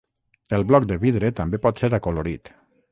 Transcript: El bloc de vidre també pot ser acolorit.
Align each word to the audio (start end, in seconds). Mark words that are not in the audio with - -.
El 0.57 0.65
bloc 0.71 0.87
de 0.93 0.97
vidre 1.03 1.31
també 1.41 1.63
pot 1.67 1.85
ser 1.85 1.95
acolorit. 2.01 2.55